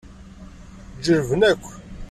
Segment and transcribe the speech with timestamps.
[1.05, 1.65] Ǧellben akk.